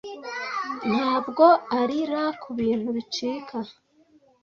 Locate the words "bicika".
2.95-3.57